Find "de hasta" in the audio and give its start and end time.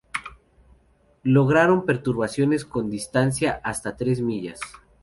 3.57-3.97